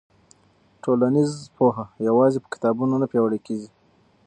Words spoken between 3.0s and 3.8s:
نه پیاوړې کېږي.